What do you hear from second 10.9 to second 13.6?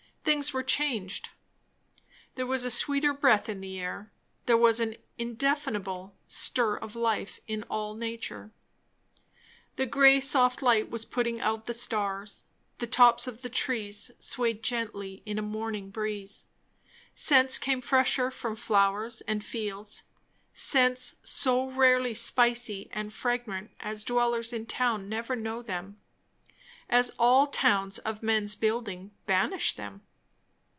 was putting out the stars; the tops of the